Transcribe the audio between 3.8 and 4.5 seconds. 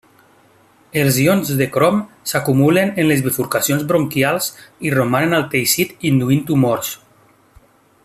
bronquials